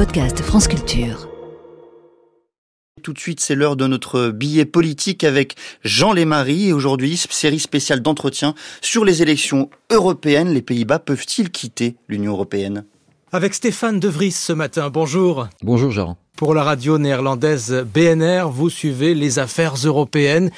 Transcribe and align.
podcast 0.00 0.40
France 0.40 0.66
Culture. 0.66 1.28
Tout 3.02 3.12
de 3.12 3.18
suite, 3.18 3.38
c'est 3.38 3.54
l'heure 3.54 3.76
de 3.76 3.86
notre 3.86 4.30
billet 4.30 4.64
politique 4.64 5.24
avec 5.24 5.56
Jean 5.84 6.14
Lémarie. 6.14 6.68
Et 6.68 6.72
aujourd'hui, 6.72 7.18
série 7.18 7.60
spéciale 7.60 8.00
d'entretien 8.00 8.54
sur 8.80 9.04
les 9.04 9.20
élections 9.20 9.68
européennes. 9.90 10.54
Les 10.54 10.62
Pays-Bas 10.62 11.00
peuvent-ils 11.00 11.50
quitter 11.50 11.96
l'Union 12.08 12.32
européenne? 12.32 12.86
Avec 13.30 13.52
Stéphane 13.52 14.00
De 14.00 14.08
Vries 14.08 14.30
ce 14.30 14.54
matin. 14.54 14.88
Bonjour. 14.88 15.48
Bonjour 15.62 15.90
Jean. 15.90 16.16
Pour 16.34 16.54
la 16.54 16.62
radio 16.62 16.96
néerlandaise 16.96 17.84
BNR, 17.92 18.48
vous 18.50 18.70
suivez 18.70 19.14
les 19.14 19.38
affaires 19.38 19.74
européennes. 19.84 20.50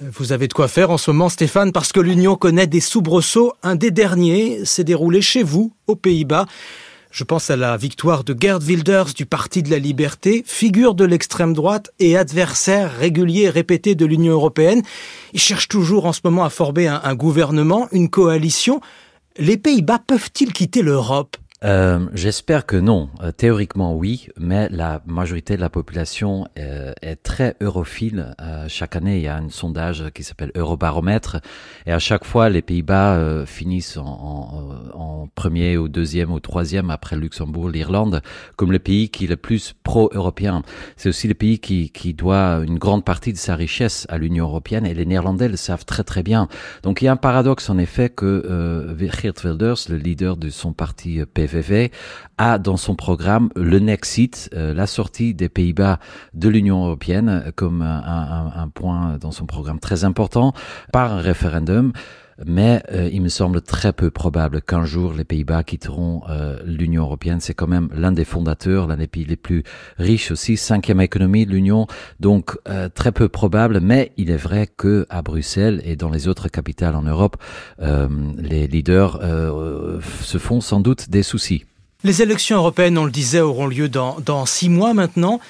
Vous 0.00 0.32
avez 0.32 0.48
de 0.48 0.54
quoi 0.54 0.68
faire 0.68 0.90
en 0.90 0.96
ce 0.96 1.10
moment, 1.10 1.28
Stéphane, 1.28 1.70
parce 1.70 1.92
que 1.92 2.00
l'Union 2.00 2.34
connaît 2.36 2.66
des 2.66 2.80
soubresauts. 2.80 3.52
Un 3.62 3.76
des 3.76 3.90
derniers 3.90 4.64
s'est 4.64 4.84
déroulé 4.84 5.20
chez 5.20 5.42
vous, 5.42 5.74
aux 5.86 5.96
Pays-Bas. 5.96 6.46
Je 7.16 7.24
pense 7.24 7.48
à 7.48 7.56
la 7.56 7.78
victoire 7.78 8.24
de 8.24 8.36
Gerd 8.38 8.62
Wilders 8.62 9.14
du 9.14 9.24
Parti 9.24 9.62
de 9.62 9.70
la 9.70 9.78
Liberté, 9.78 10.44
figure 10.46 10.94
de 10.94 11.06
l'extrême 11.06 11.54
droite 11.54 11.90
et 11.98 12.14
adversaire 12.14 12.94
régulier 12.94 13.44
et 13.44 13.48
répété 13.48 13.94
de 13.94 14.04
l'Union 14.04 14.34
européenne. 14.34 14.82
Il 15.32 15.40
cherche 15.40 15.66
toujours 15.66 16.04
en 16.04 16.12
ce 16.12 16.20
moment 16.24 16.44
à 16.44 16.50
former 16.50 16.88
un, 16.88 17.00
un 17.02 17.14
gouvernement, 17.14 17.88
une 17.90 18.10
coalition. 18.10 18.82
Les 19.38 19.56
Pays-Bas 19.56 20.02
peuvent-ils 20.06 20.52
quitter 20.52 20.82
l'Europe? 20.82 21.38
Euh, 21.66 22.06
J'espère 22.14 22.64
que 22.66 22.76
non. 22.76 23.08
Euh, 23.22 23.32
théoriquement, 23.32 23.94
oui, 23.94 24.28
mais 24.38 24.68
la 24.70 25.02
majorité 25.06 25.56
de 25.56 25.60
la 25.60 25.68
population 25.68 26.46
euh, 26.58 26.92
est 27.02 27.16
très 27.16 27.56
europhile. 27.60 28.34
Euh, 28.40 28.66
chaque 28.68 28.96
année, 28.96 29.16
il 29.16 29.22
y 29.22 29.28
a 29.28 29.36
un 29.36 29.48
sondage 29.50 30.04
qui 30.14 30.22
s'appelle 30.22 30.52
Eurobaromètre, 30.54 31.38
et 31.86 31.92
à 31.92 31.98
chaque 31.98 32.24
fois, 32.24 32.48
les 32.48 32.62
Pays-Bas 32.62 33.16
euh, 33.16 33.46
finissent 33.46 33.96
en, 33.96 34.06
en, 34.06 34.98
en, 34.98 35.28
premier 35.34 35.76
ou 35.76 35.88
deuxième 35.88 36.32
ou 36.32 36.40
troisième 36.40 36.90
après 36.90 37.16
Luxembourg, 37.16 37.68
l'Irlande, 37.68 38.22
comme 38.56 38.72
le 38.72 38.78
pays 38.78 39.08
qui 39.08 39.24
est 39.24 39.28
le 39.28 39.36
plus 39.36 39.74
pro-européen. 39.82 40.62
C'est 40.96 41.08
aussi 41.08 41.26
le 41.28 41.34
pays 41.34 41.58
qui, 41.58 41.90
qui 41.90 42.14
doit 42.14 42.62
une 42.64 42.78
grande 42.78 43.04
partie 43.04 43.32
de 43.32 43.38
sa 43.38 43.56
richesse 43.56 44.06
à 44.08 44.18
l'Union 44.18 44.46
européenne, 44.46 44.86
et 44.86 44.94
les 44.94 45.04
Néerlandais 45.04 45.48
le 45.48 45.56
savent 45.56 45.84
très 45.84 46.04
très 46.04 46.22
bien. 46.22 46.48
Donc, 46.82 47.02
il 47.02 47.06
y 47.06 47.08
a 47.08 47.12
un 47.12 47.16
paradoxe 47.16 47.68
en 47.70 47.78
effet 47.78 48.08
que 48.08 48.94
Geert 48.98 49.44
Wilders, 49.44 49.88
le 49.88 49.96
leader 49.96 50.36
de 50.36 50.48
son 50.48 50.72
parti 50.72 51.20
PV, 51.34 51.55
a 52.38 52.58
dans 52.58 52.76
son 52.76 52.94
programme 52.94 53.50
le 53.56 53.78
Nexit, 53.78 54.50
euh, 54.54 54.74
la 54.74 54.86
sortie 54.86 55.34
des 55.34 55.48
Pays-Bas 55.48 55.98
de 56.34 56.48
l'Union 56.48 56.84
européenne, 56.84 57.52
comme 57.56 57.82
un, 57.82 58.68
point 58.74 59.18
dans 59.18 59.30
son 59.30 59.46
programme 59.46 59.80
très 59.80 60.04
important, 60.04 60.52
par 60.92 61.12
un 61.12 61.20
référendum. 61.20 61.92
Mais 62.44 62.82
euh, 62.92 63.08
il 63.10 63.22
me 63.22 63.30
semble 63.30 63.62
très 63.62 63.94
peu 63.94 64.10
probable 64.10 64.60
qu'un 64.60 64.84
jour 64.84 65.14
les 65.14 65.24
Pays-Bas 65.24 65.64
quitteront 65.64 66.22
euh, 66.28 66.58
l'Union 66.66 67.04
européenne. 67.04 67.40
C'est 67.40 67.54
quand 67.54 67.66
même 67.66 67.88
l'un 67.94 68.12
des 68.12 68.26
fondateurs, 68.26 68.86
l'un 68.86 68.98
des 68.98 69.06
pays 69.06 69.24
les 69.24 69.36
plus 69.36 69.64
riches 69.98 70.30
aussi, 70.30 70.58
cinquième 70.58 71.00
économie 71.00 71.46
de 71.46 71.52
l'Union, 71.52 71.86
donc 72.20 72.58
euh, 72.68 72.90
très 72.90 73.10
peu 73.10 73.28
probable. 73.28 73.80
Mais 73.80 74.12
il 74.18 74.30
est 74.30 74.36
vrai 74.36 74.66
que 74.66 75.06
à 75.08 75.22
Bruxelles 75.22 75.80
et 75.84 75.96
dans 75.96 76.10
les 76.10 76.28
autres 76.28 76.48
capitales 76.48 76.94
en 76.94 77.02
Europe, 77.02 77.36
euh, 77.80 78.08
les 78.36 78.66
leaders 78.66 79.18
euh, 79.22 80.00
se 80.22 80.36
font 80.36 80.60
sans 80.60 80.80
doute 80.80 81.08
des 81.08 81.22
soucis. 81.22 81.64
Les 82.04 82.20
élections 82.20 82.58
européennes, 82.58 82.98
on 82.98 83.06
le 83.06 83.10
disait, 83.10 83.40
auront 83.40 83.66
lieu 83.66 83.88
dans, 83.88 84.18
dans 84.20 84.44
six 84.44 84.68
mois 84.68 84.92
maintenant. 84.92 85.40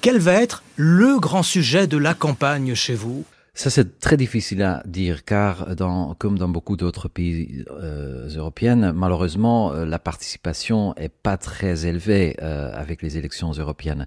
Quel 0.00 0.18
va 0.18 0.34
être 0.34 0.62
le 0.76 1.18
grand 1.18 1.42
sujet 1.42 1.86
de 1.88 1.98
la 1.98 2.14
campagne 2.14 2.74
chez 2.74 2.94
vous? 2.94 3.24
Ça, 3.56 3.70
c'est 3.70 3.98
très 3.98 4.18
difficile 4.18 4.62
à 4.62 4.82
dire, 4.86 5.24
car 5.24 5.74
dans, 5.76 6.14
comme 6.14 6.36
dans 6.38 6.48
beaucoup 6.48 6.76
d'autres 6.76 7.08
pays 7.08 7.64
euh, 7.70 8.28
européens, 8.28 8.92
malheureusement, 8.92 9.72
euh, 9.72 9.86
la 9.86 9.98
participation 9.98 10.94
est 10.96 11.08
pas 11.08 11.38
très 11.38 11.86
élevée 11.86 12.36
euh, 12.42 12.70
avec 12.74 13.00
les 13.00 13.16
élections 13.16 13.50
européennes. 13.52 14.04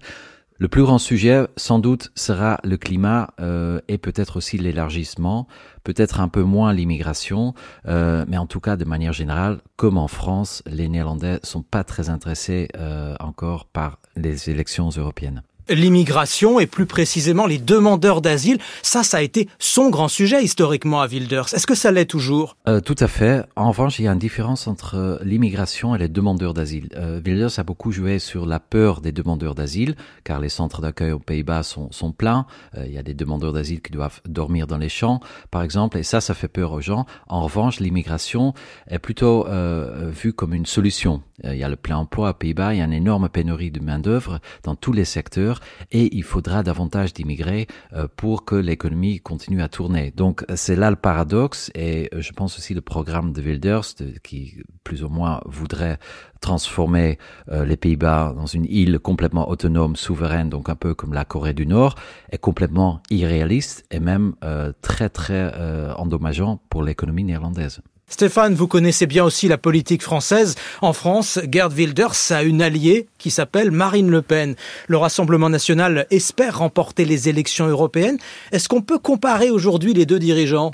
Le 0.58 0.68
plus 0.68 0.82
grand 0.82 0.98
sujet, 0.98 1.48
sans 1.56 1.80
doute, 1.80 2.12
sera 2.14 2.60
le 2.62 2.76
climat 2.76 3.34
euh, 3.40 3.80
et 3.88 3.98
peut-être 3.98 4.36
aussi 4.36 4.56
l'élargissement, 4.56 5.48
peut-être 5.82 6.20
un 6.20 6.28
peu 6.28 6.42
moins 6.42 6.72
l'immigration, 6.72 7.54
euh, 7.88 8.24
mais 8.28 8.36
en 8.36 8.46
tout 8.46 8.60
cas, 8.60 8.76
de 8.76 8.84
manière 8.84 9.12
générale, 9.12 9.62
comme 9.74 9.98
en 9.98 10.06
France, 10.06 10.62
les 10.66 10.88
Néerlandais 10.88 11.40
sont 11.42 11.62
pas 11.62 11.82
très 11.82 12.08
intéressés 12.08 12.68
euh, 12.76 13.16
encore 13.18 13.64
par 13.64 13.98
les 14.14 14.48
élections 14.48 14.90
européennes 14.90 15.42
l'immigration 15.70 16.60
et 16.60 16.66
plus 16.66 16.86
précisément 16.86 17.46
les 17.46 17.58
demandeurs 17.58 18.20
d'asile. 18.20 18.58
Ça, 18.82 19.02
ça 19.02 19.18
a 19.18 19.22
été 19.22 19.48
son 19.58 19.90
grand 19.90 20.08
sujet 20.08 20.42
historiquement 20.42 21.00
à 21.00 21.06
Wilders. 21.06 21.54
Est-ce 21.54 21.66
que 21.66 21.74
ça 21.74 21.90
l'est 21.90 22.06
toujours? 22.06 22.56
Euh, 22.68 22.80
Tout 22.80 22.96
à 22.98 23.08
fait. 23.08 23.44
En 23.56 23.68
revanche, 23.68 23.98
il 23.98 24.04
y 24.04 24.08
a 24.08 24.12
une 24.12 24.18
différence 24.18 24.66
entre 24.66 25.20
l'immigration 25.22 25.94
et 25.94 25.98
les 25.98 26.08
demandeurs 26.08 26.54
d'asile. 26.54 26.88
Euh, 26.96 27.20
Wilders 27.24 27.58
a 27.58 27.62
beaucoup 27.62 27.92
joué 27.92 28.18
sur 28.18 28.46
la 28.46 28.60
peur 28.60 29.00
des 29.00 29.12
demandeurs 29.12 29.54
d'asile, 29.54 29.96
car 30.24 30.40
les 30.40 30.48
centres 30.48 30.80
d'accueil 30.80 31.12
aux 31.12 31.18
Pays-Bas 31.18 31.62
sont, 31.62 31.90
sont 31.92 32.12
pleins. 32.12 32.46
Euh, 32.76 32.84
il 32.86 32.92
y 32.92 32.98
a 32.98 33.02
des 33.02 33.14
demandeurs 33.14 33.52
d'asile 33.52 33.80
qui 33.80 33.92
doivent 33.92 34.20
dormir 34.28 34.66
dans 34.66 34.78
les 34.78 34.88
champs, 34.88 35.20
par 35.50 35.62
exemple, 35.62 35.98
et 35.98 36.02
ça, 36.02 36.20
ça 36.20 36.34
fait 36.34 36.48
peur 36.48 36.72
aux 36.72 36.80
gens. 36.80 37.06
En 37.28 37.42
revanche, 37.42 37.80
l'immigration 37.80 38.54
est 38.88 38.98
plutôt 38.98 39.46
euh, 39.46 40.10
vue 40.10 40.32
comme 40.32 40.54
une 40.54 40.66
solution. 40.66 41.22
Euh, 41.44 41.54
il 41.54 41.60
y 41.60 41.64
a 41.64 41.68
le 41.68 41.76
plein 41.76 41.96
emploi 41.96 42.30
aux 42.30 42.34
Pays-Bas, 42.34 42.74
il 42.74 42.78
y 42.78 42.82
a 42.82 42.84
une 42.84 42.92
énorme 42.92 43.28
pénurie 43.28 43.70
de 43.70 43.80
main-d'œuvre 43.80 44.40
dans 44.64 44.74
tous 44.74 44.92
les 44.92 45.04
secteurs 45.04 45.59
et 45.90 46.14
il 46.16 46.22
faudra 46.22 46.62
davantage 46.62 47.12
d'immigrés 47.12 47.66
euh, 47.92 48.06
pour 48.16 48.44
que 48.44 48.54
l'économie 48.54 49.20
continue 49.20 49.62
à 49.62 49.68
tourner. 49.68 50.12
Donc 50.16 50.44
c'est 50.54 50.76
là 50.76 50.90
le 50.90 50.96
paradoxe 50.96 51.70
et 51.74 52.08
euh, 52.14 52.20
je 52.20 52.32
pense 52.32 52.58
aussi 52.58 52.74
le 52.74 52.80
programme 52.80 53.32
de 53.32 53.42
Wilders 53.42 53.94
qui 54.22 54.62
plus 54.84 55.04
ou 55.04 55.08
moins 55.08 55.40
voudrait 55.46 55.98
transformer 56.40 57.18
euh, 57.50 57.64
les 57.64 57.76
Pays-Bas 57.76 58.34
dans 58.34 58.46
une 58.46 58.64
île 58.64 58.98
complètement 58.98 59.48
autonome, 59.48 59.96
souveraine, 59.96 60.48
donc 60.48 60.68
un 60.68 60.76
peu 60.76 60.94
comme 60.94 61.12
la 61.12 61.24
Corée 61.24 61.54
du 61.54 61.66
Nord, 61.66 61.94
est 62.30 62.38
complètement 62.38 63.02
irréaliste 63.10 63.84
et 63.90 64.00
même 64.00 64.34
très 64.82 65.08
très 65.08 65.52
endommageant 65.96 66.60
pour 66.68 66.82
l'économie 66.82 67.24
néerlandaise. 67.24 67.80
Stéphane, 68.10 68.54
vous 68.54 68.66
connaissez 68.66 69.06
bien 69.06 69.24
aussi 69.24 69.46
la 69.46 69.56
politique 69.56 70.02
française. 70.02 70.56
En 70.82 70.92
France, 70.92 71.38
Gerd 71.50 71.72
Wilders 71.72 72.30
a 72.30 72.42
une 72.42 72.60
alliée 72.60 73.06
qui 73.18 73.30
s'appelle 73.30 73.70
Marine 73.70 74.10
Le 74.10 74.20
Pen. 74.20 74.56
Le 74.88 74.96
Rassemblement 74.96 75.48
national 75.48 76.06
espère 76.10 76.58
remporter 76.58 77.04
les 77.04 77.28
élections 77.28 77.68
européennes. 77.68 78.18
Est-ce 78.50 78.68
qu'on 78.68 78.82
peut 78.82 78.98
comparer 78.98 79.50
aujourd'hui 79.50 79.94
les 79.94 80.06
deux 80.06 80.18
dirigeants? 80.18 80.72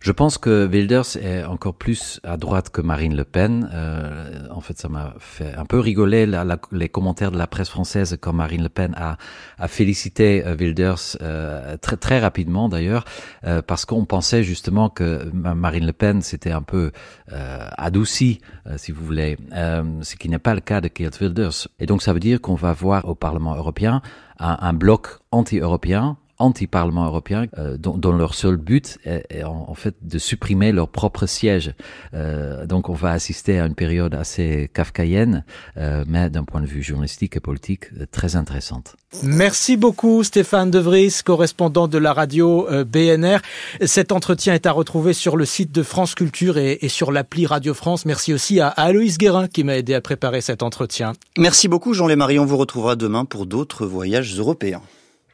Je 0.00 0.12
pense 0.12 0.38
que 0.38 0.66
Wilders 0.66 1.16
est 1.16 1.44
encore 1.44 1.74
plus 1.74 2.20
à 2.24 2.36
droite 2.36 2.70
que 2.70 2.80
Marine 2.80 3.16
Le 3.16 3.24
Pen. 3.24 3.68
Euh, 3.72 4.46
en 4.50 4.60
fait, 4.60 4.78
ça 4.78 4.88
m'a 4.88 5.14
fait 5.18 5.54
un 5.54 5.64
peu 5.64 5.78
rigoler 5.78 6.26
la, 6.26 6.44
la, 6.44 6.58
les 6.72 6.88
commentaires 6.88 7.30
de 7.30 7.38
la 7.38 7.46
presse 7.46 7.68
française 7.68 8.16
quand 8.20 8.32
Marine 8.32 8.62
Le 8.62 8.68
Pen 8.68 8.94
a, 8.96 9.16
a 9.58 9.68
félicité 9.68 10.44
euh, 10.46 10.56
Wilders 10.56 11.16
euh, 11.20 11.76
très 11.78 11.96
très 11.96 12.20
rapidement 12.20 12.68
d'ailleurs, 12.68 13.04
euh, 13.44 13.62
parce 13.62 13.84
qu'on 13.84 14.04
pensait 14.04 14.42
justement 14.42 14.88
que 14.88 15.30
Marine 15.32 15.86
Le 15.86 15.92
Pen 15.92 16.22
s'était 16.22 16.52
un 16.52 16.62
peu 16.62 16.92
euh, 17.32 17.68
adoucie, 17.76 18.40
euh, 18.66 18.74
si 18.76 18.92
vous 18.92 19.04
voulez, 19.04 19.36
ce 19.52 20.16
qui 20.16 20.28
n'est 20.28 20.38
pas 20.38 20.54
le 20.54 20.60
cas 20.60 20.80
de 20.80 20.90
Geert 20.94 21.10
Wilders. 21.20 21.68
Et 21.78 21.86
donc 21.86 22.02
ça 22.02 22.12
veut 22.12 22.20
dire 22.20 22.40
qu'on 22.40 22.54
va 22.54 22.72
voir 22.72 23.08
au 23.08 23.14
Parlement 23.14 23.54
européen 23.56 24.02
un, 24.38 24.56
un 24.60 24.72
bloc 24.72 25.08
anti-européen 25.30 26.16
anti-Parlement 26.38 27.06
européen, 27.06 27.46
euh, 27.58 27.76
dont, 27.76 27.96
dont, 27.98 28.12
leur 28.12 28.34
seul 28.34 28.56
but 28.56 28.98
est, 29.04 29.24
est 29.30 29.44
en, 29.44 29.66
en, 29.68 29.74
fait 29.74 29.94
de 30.02 30.18
supprimer 30.18 30.72
leur 30.72 30.88
propre 30.88 31.26
siège. 31.26 31.74
Euh, 32.14 32.66
donc 32.66 32.88
on 32.88 32.94
va 32.94 33.10
assister 33.12 33.58
à 33.58 33.66
une 33.66 33.74
période 33.74 34.14
assez 34.14 34.70
kafkaïenne, 34.72 35.44
euh, 35.76 36.04
mais 36.06 36.30
d'un 36.30 36.44
point 36.44 36.60
de 36.60 36.66
vue 36.66 36.82
journalistique 36.82 37.36
et 37.36 37.40
politique, 37.40 37.92
euh, 38.00 38.06
très 38.10 38.36
intéressante. 38.36 38.96
Merci 39.22 39.76
beaucoup 39.76 40.22
Stéphane 40.22 40.70
De 40.70 40.78
Vries, 40.78 41.20
correspondant 41.24 41.88
de 41.88 41.98
la 41.98 42.12
radio 42.12 42.68
euh, 42.70 42.84
BNR. 42.84 43.38
Cet 43.84 44.12
entretien 44.12 44.54
est 44.54 44.66
à 44.66 44.72
retrouver 44.72 45.12
sur 45.12 45.36
le 45.36 45.44
site 45.44 45.72
de 45.72 45.82
France 45.82 46.14
Culture 46.14 46.58
et, 46.58 46.78
et 46.82 46.88
sur 46.88 47.10
l'appli 47.10 47.46
Radio 47.46 47.74
France. 47.74 48.04
Merci 48.04 48.32
aussi 48.32 48.60
à, 48.60 48.68
à 48.68 48.82
Aloïs 48.84 49.18
Guérin 49.18 49.48
qui 49.48 49.64
m'a 49.64 49.76
aidé 49.76 49.94
à 49.94 50.00
préparer 50.00 50.40
cet 50.40 50.62
entretien. 50.62 51.14
Merci 51.36 51.68
beaucoup 51.68 51.94
Jean 51.94 52.06
Lémarie, 52.06 52.38
on 52.38 52.46
vous 52.46 52.56
retrouvera 52.56 52.96
demain 52.96 53.24
pour 53.24 53.46
d'autres 53.46 53.86
voyages 53.86 54.38
européens. 54.38 54.82